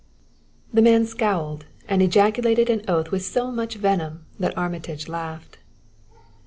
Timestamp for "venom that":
3.75-4.57